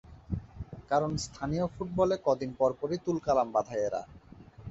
কারণ, 0.91 1.11
স্থানীয় 1.17 1.65
ফুটবলে 1.67 2.15
কদিন 2.25 2.51
পরপরই 2.59 2.99
তুলকালাম 3.05 3.47
বাধায় 3.51 3.83
এরা। 3.83 4.01